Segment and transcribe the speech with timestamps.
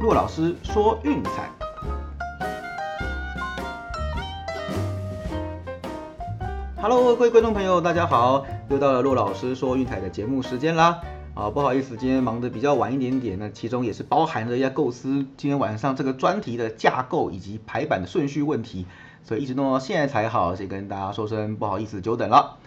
[0.00, 1.50] 骆老师说运彩。
[6.80, 11.00] Hello，各位观众朋友，大家好，又到了骆老师说运彩的节目时间啦。
[11.34, 18.86] 啊，不好意思，今天忙得比较晚一点点，那其中也是包含着要构思今天晚上这个专题的架构以及排版的顺序问题，
[19.24, 22.58] 所以一直弄到现在才好，先跟大家说声不好意思，久等了。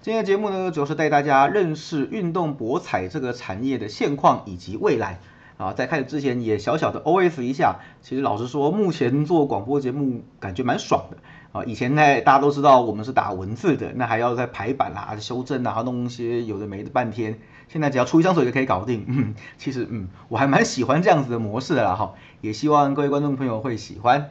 [0.00, 5.20] 今天的节目呢，主要是带大家认识运动博彩这个产业的现况以及未来。
[5.60, 11.18] 啊，在开始之前也小小的 OS 一下，其实老实说，目前做广播节目感觉蛮爽的。
[11.52, 17.38] 啊，以前呢，大家都知道我们是打文字的，那还要在排版啦、修正啊，弄一些有的没的半天。
[17.68, 19.04] 现在只要出一张嘴就可以搞定。
[19.06, 24.30] 嗯，其实嗯，我还蛮喜欢这样子的模式的啦哈，也希望各位观众朋友会喜欢。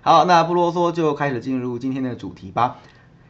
[0.00, 2.78] 好，那不啰嗦，就开始进入今天的主题吧。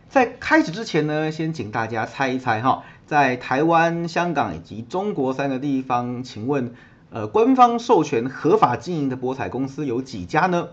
[0.08, 6.74] 在开始之前呢，先请大家猜一猜哈，在台湾、香港以及中国三个地方，请问
[7.12, 10.68] 呃，官方授权合法经营的博彩公司有几家呢？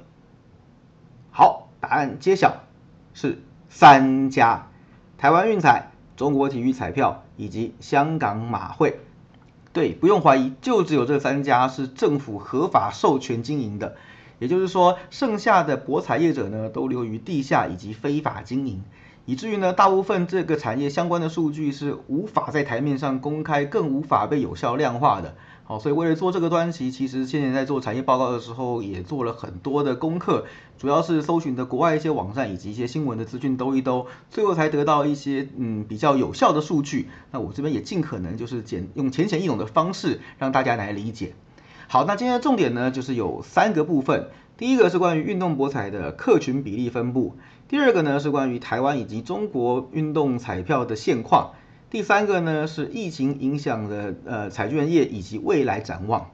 [1.31, 2.57] 好，答案揭晓，
[3.15, 4.67] 是三家：
[5.17, 8.99] 台湾运彩、中国体育彩票以及香港马会。
[9.73, 13.95] 对，不用怀疑，就只有这三家是政府合法授权经营的。
[14.37, 18.83] 也就是说，剩下的博彩业者呢，都流于地下以及非法经营。
[19.25, 25.33] 以至于呢，大部分这个产业相关的数据是无法在台面上公开，更无法被有效量化的。
[25.69, 30.45] 好，所以为了做这个端期，其实先前在做产业报告的时候，也做了很多的功课，
[30.77, 37.09] 主要是搜寻的国外一些网站以及一些新闻的资讯兜一兜，最后才得到一些嗯比较有效的数据。
[37.31, 41.33] 那我这边也尽可能就是简用浅显易懂的方式让大家来理解。
[41.89, 44.29] 好，那今天的重点呢，就是有三个部分。
[44.55, 47.35] 第一个是关于运动博彩的客群比例分布，
[47.67, 51.51] 第二个呢是关于台湾以及中国运动彩票的现况，
[51.89, 56.31] 第三个呢是疫情影响的呃彩券业以及未来展望。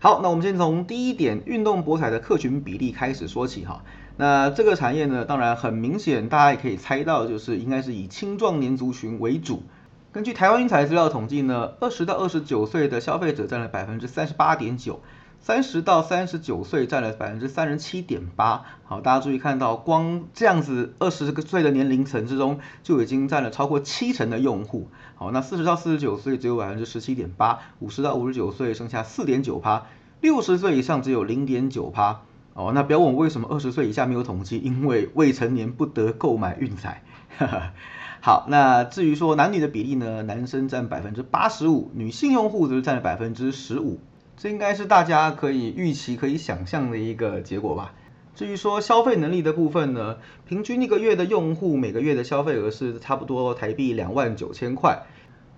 [0.00, 3.84] 好，那我们先从第一点运动博彩的客群比例开始说起哈。
[4.16, 9.62] 那这个产业呢，当然很明显，大家也可以猜到，就是应该是以青壮年族群为主。
[10.10, 15.00] 根据台湾运彩资料统计呢，二十到二十九岁的消费者占了百分之三十八点九。
[15.44, 24.86] 三十到三十九岁占了百分之三十七点八，好，大家注意看到，光这样子二十个岁的年龄层之中，就已经占了超过七成的用户。
[25.16, 29.86] 好，那四十到四十九岁只有百分之十七点八，五十到五十九岁剩下四点九趴，
[30.20, 32.20] 六十岁以上只有零点九趴。
[32.54, 37.02] 哦，那不要问我为什么二十岁以下没有统计，因为未成年不得购买运彩。
[38.20, 43.98] 好，那至于说男女的比例呢，男生占百分之八十五，女性用户则是占了百分之十五。
[44.36, 47.94] 这应该是大家可以预期、可以想象的一个结果吧。
[48.34, 50.16] 至于说消费能力的部分呢，
[50.48, 55.02] 平均一个月的用户每个月的消费额是差不多台币两万九千块。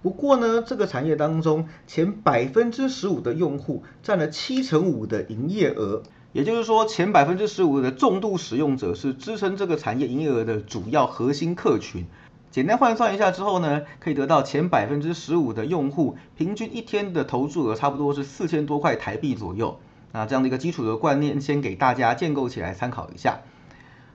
[0.03, 6.03] 不过呢，这个产业当中前百分之十五的用户占了七成五的营业额，
[6.33, 12.07] 也就是说前百分之十五的重度使用者是支撑这个产业营业额的主要核心客群。
[12.55, 19.81] 简单换算一下之后呢，可以得到前百分之十五的用户平均一天的投注额差不多是四千多块台币左右。
[20.13, 23.41] 那这样的一个基础的观念，先给大家建构起来参考一下。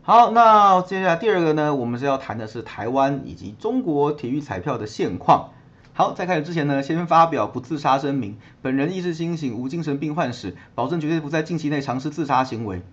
[0.04, 5.50] 好，那接下来第二个呢，我们是要谈的是台湾以及中国体育彩票的现况。
[5.92, 12.84] 好，在开始之前呢，先发表不自杀声明，本人意识清醒，无精神病患史，保证绝对不在近期内尝试自杀行为。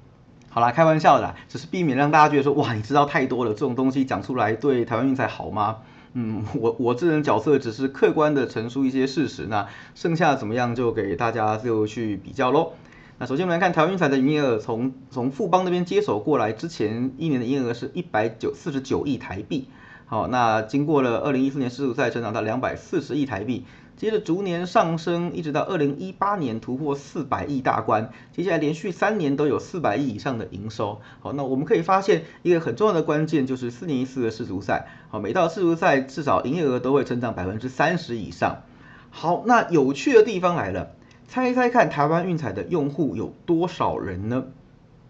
[0.57, 5.81] 好啦，开玩笑的，只是避免让大家觉得说，哇，你知道太多了，这种东西讲出来对台湾运彩好吗？
[6.15, 12.73] 嗯，我我这人角色只是客观的陈述一些事实，那剩下怎么样就给大家自由去比较喽。
[13.19, 19.69] 那首先我们来看台湾运彩的营业额，从从富邦那边接手过来之前一年的营业额是一百九四十九亿台币，
[20.07, 23.67] 好，那经过了二零一四年世足赛成长到两百四十亿台币。
[23.97, 28.11] 接着逐年上升，一直到二零一八年突破四百亿大关。
[28.33, 31.01] 接下来连续三年都有四百亿以上的营收。
[31.21, 34.87] 好，那我们可以发现一个很重要的关键就是四年一次的世足赛。
[35.09, 38.63] 好，每到世足赛至少营业额都会成长百分之三十以上。
[39.11, 40.91] 好，那有趣的地方来了，
[41.27, 44.45] 猜一猜看台湾运彩的用户有多少人呢？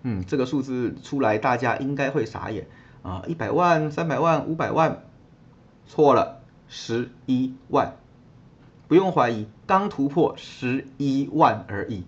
[0.03, 2.69] 嗯，这个数字出来大家应该会傻眼
[3.03, 3.25] 啊！
[3.27, 5.03] 一百万、三百万、五百万，
[5.89, 7.97] 错了，十一万。
[8.89, 12.05] 不用怀疑，刚突破十一万而已，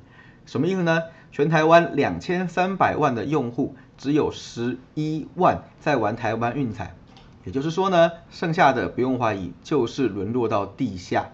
[0.46, 1.02] 什么意思呢？
[1.32, 6.94] 全台湾两千三百万的用户，只有十一万在玩台湾运彩，
[7.44, 11.30] 也就是说呢，剩下的不用怀疑，就是沦落到地下。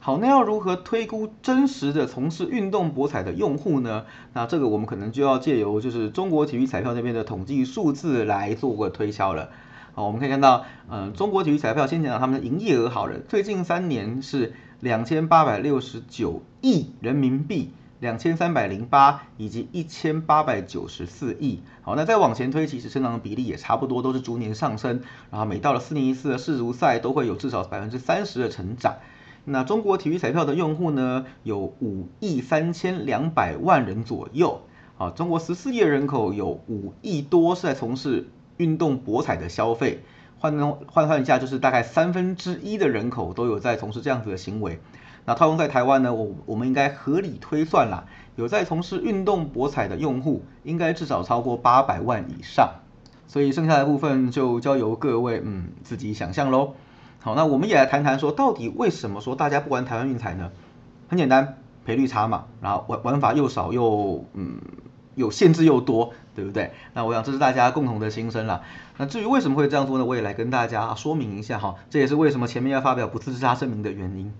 [0.00, 4.04] 好，那要如何推估真实的从事运动博彩的用户呢？
[4.32, 9.48] 那这个我们可能就要借由就是中国体育彩票那边的统计数字来做个推敲了。
[9.94, 14.52] 好，我们可以看到，嗯，中国体育彩票先讲他们的营业额好了，最近三年是。
[14.80, 21.60] 两千八百六十九亿人民币，两千三百零八以及一千八百九十四亿。
[21.82, 25.02] 好，那再往前推，其实成长的比例也差不多，都是逐年上升。
[25.30, 28.98] 然后每到了四年一次的世足赛，都会有至少百分之三十的成长。
[29.44, 34.62] 那中国体育彩票的用户呢，有五亿三千两百万人左右。
[34.96, 38.28] 啊，中国十四亿人口有五亿多是在从事
[38.58, 40.04] 运动博彩的消费，
[40.40, 40.56] 换
[40.86, 44.80] 换算一下，就是大概三分之一的人口都有在从事这样子的行为。
[45.24, 48.04] 那套用在台湾呢，我我们应该合理推算啦，
[48.36, 52.70] 有在从事运动博彩的用户，应该至少超过八百万以上。
[53.26, 56.74] 所以剩下的部分就交由各位嗯自己想象喽。
[57.20, 60.50] 好，那我们也来谈谈说，到底为什么说大家不玩台湾运彩呢？
[61.08, 64.58] 很简单，赔率差嘛，然后玩玩法又少又嗯。
[65.18, 66.70] 有限制又多，对不对？
[66.94, 68.62] 那我想这是大家共同的心声了。
[68.96, 70.04] 那至于为什么会这样做呢？
[70.04, 71.74] 我也来跟大家说明一下哈。
[71.90, 74.32] 这也是为什么前面要发表不自杀声明的原因。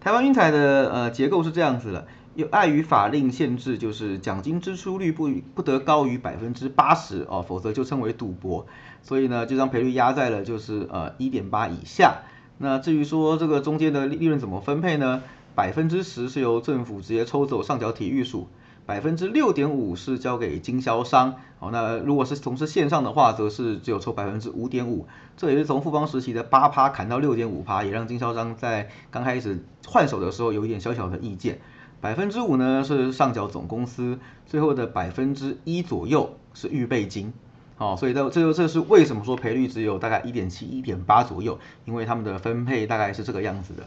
[0.00, 8.66] 台湾运彩的呃结构是这样子的，有碍于法令限制，就是奖金支出率不不得高于百分之八十哦，否则就称为赌博。
[9.02, 12.18] 所以呢，就将赔率压在了就是呃一点八以下。
[12.58, 15.22] 那至于说这个中间的利利润怎么分配呢？
[15.54, 18.48] 百分之十是由政府直接抽走上缴体育署。
[18.88, 25.06] 百分之六点五是交给经销商，好，那如果是从事线上的话，则是只有抽百分之五点五，
[25.36, 31.58] 这也是从复方时期的八趴砍到六点五趴，也让经销商在刚开始换手的时候有一点小小的意见。
[32.00, 37.34] 百分之五呢是上缴总公司，最后的百分之一左右是预备金，
[37.76, 43.82] 好，所以这这这是为什么说赔率只有大概一点七、一点八左右，因为他们的分配大概是这个样子的。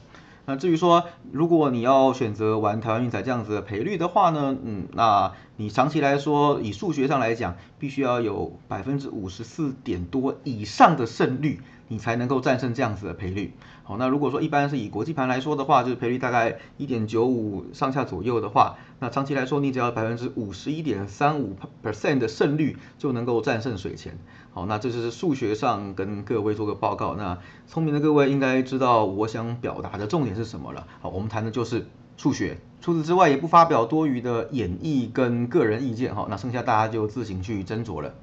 [0.46, 11.62] 那至于说，如果你要选择玩台湾运彩这样子的赔率的话呢，嗯，那你长期来说，以数学上来讲，必须要有百分之五十四点多以上的胜率，
[11.92, 13.54] 你才能够战胜这样子的赔率。
[13.84, 24.18] 好，那如果说一般是以国际盘来说的话，就是赔率大概一点九五上下左右的话，那长期来说，你只要百分之五十一点三五 percent 的胜率就能够战胜水钱。
[24.54, 27.16] 好，那这就是数学上跟各位做个报告。
[27.16, 30.88] 那聪明的各位应该知道我想表达的重点是什么了。
[31.02, 31.86] 好，我们谈的就是
[32.16, 36.16] 数学，除此之外也不发表多余的演绎跟个人意见。
[36.16, 38.14] 好，那剩下大家就自行去斟酌了。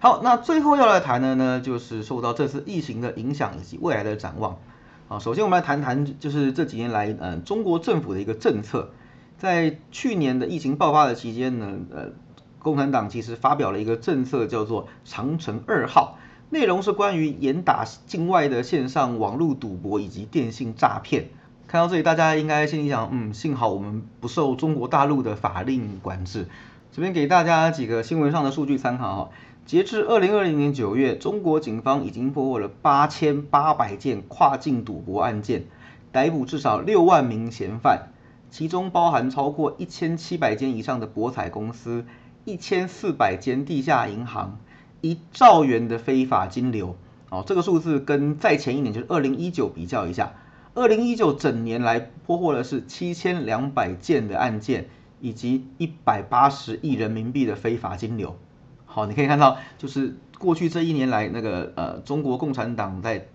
[0.00, 4.58] 好，那最后要来谈的呢，就是受到这次疫情的影响以及未来的展望。
[5.08, 8.90] 啊，首先我们来谈谈，就是这几年来，嗯，中国政府的一个政策，
[9.38, 12.12] 在去年的疫情爆发的期间呢，呃。
[12.60, 16.18] 共产党其实发表了一个政策，叫做“长城二号”，
[16.50, 21.28] 内容是关于严打境外的线上网络赌博以及电信诈骗。
[21.68, 26.48] 看到这里，大家应该心里想，嗯，幸好我们不受中国大陆的法令管制。
[26.90, 29.30] 这边给大家几个新闻上的数据参考哈。
[29.68, 35.64] 截至二零二零年九月，中国警方已经破获了八千八百件跨境赌博案件，
[36.10, 38.08] 逮捕至少六万名嫌犯，
[38.50, 42.06] 其中包含超过一千七百间以上的博彩公司。
[42.46, 44.58] 一千四百间地下银行，
[45.02, 46.96] 一兆元的非法金流，
[47.28, 50.32] 哦，这个数字跟在前一年就是二零一九比较一下，
[50.72, 54.88] 二零一九整年来破获的是七千两百件的案件，
[55.20, 58.34] 以及一百八十亿人民币的非法金流。
[58.98, 63.28] 好，你可以看到，就是过去这一年来，那个呃，中国共产党在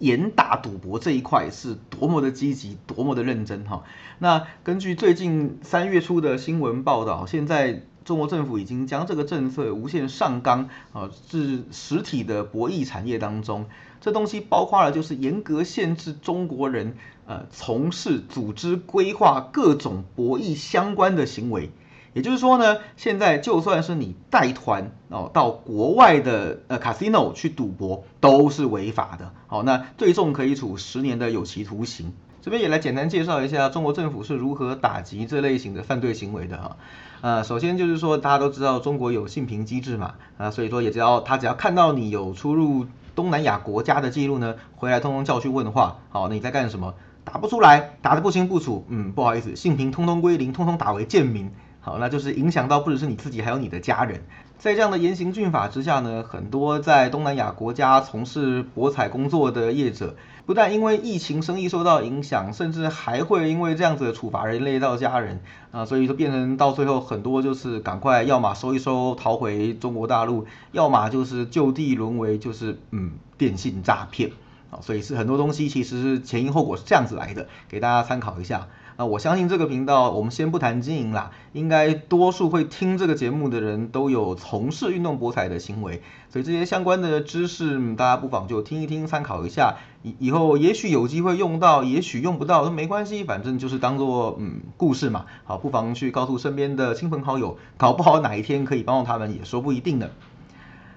[0.00, 3.84] 严打赌博这一块是多么的积极，多么的认真哈。
[4.18, 7.82] 那根据最近三月初的新闻报道，现在。
[8.04, 13.66] 中国政府已经将这个政策无限上纲啊，至实体的博弈产业当中。
[14.00, 21.70] 这东西包括了就是严格限制中国人呃从事、组织、规划各种博弈相关的行为。
[22.18, 29.30] 也就是说呢，现在就算是你带团哦到国外的呃 casino 去赌博，都是违法的。
[29.46, 32.12] 好，那最重可以处十年的有期徒刑。
[32.42, 36.76] 这边也来简单介绍一下中国政府是如何打击这类型的犯罪行为的哈。
[37.20, 46.94] 呃，首先就是说大家都知道中国有信评机制嘛，啊，所以说也只要他只要看到你有出入东南亚国家的记录呢，回来通通叫去问话，好，那你在干什么？
[47.24, 51.52] 打不出来，打得不清不楚，嗯，不好意思，信评通通归零，通通打为贱民。
[51.88, 54.20] 好，那就是影响到不只是你自己，还有你的家人。
[54.58, 60.14] 在这样的严刑峻法之下呢，很多在东南亚国家从事博彩工作的业者，
[60.44, 65.40] 不但因为疫情生意受到影响，甚至还会因为这样子的处罚人累到家人
[65.70, 74.32] 啊，所以就变成到最后很多就是赶快要么收一收逃回中国大陆，要么就是就地沦为就是嗯电信诈骗。
[74.70, 78.68] 啊，所以是很多东西其实是前因后果是这样子来的，给大家参考一下。
[79.00, 89.76] 那我相信这个频道，我们先不谈经营啦，应该多数会听这个节目的人都有从事运动博彩的行为，所以这些相关的知识，大家不妨就听一听，参考一下。
[90.02, 95.26] 以以后也许有机会用到，也许用不到都没关系，反正就是当做嗯故事嘛。
[95.44, 100.08] 好，不妨去告诉身边的亲朋好友，搞不好哪一天可以帮到他们，也说不一定呢。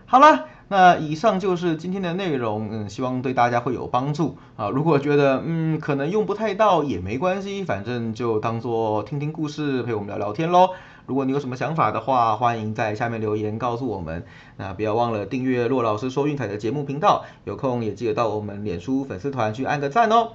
[0.07, 0.45] 好了。
[0.71, 4.69] 那以上就是今天的内容，嗯，希望对大家会有帮助啊。
[4.69, 10.69] 如果觉得嗯可能用不太到也没关系，反正就当做听听故事，陪我们聊聊天喽。
[11.07, 14.23] 如果你有什么想法的话，欢迎在下面留言告诉我们。
[14.55, 20.29] 那不要忘了订阅骆老师说运彩的节目频道，有空也记得到我们脸书粉丝团去按个赞哦。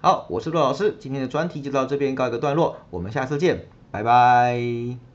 [0.00, 5.09] 好，我是骆老师，今天的专题就到这边告一个段落，我们下次见，拜拜。